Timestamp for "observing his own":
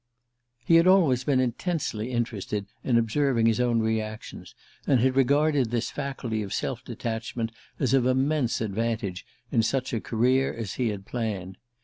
2.97-3.81